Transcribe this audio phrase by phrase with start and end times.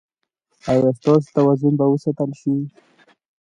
[0.71, 2.53] ایا ستاسو توازن به وساتل شي؟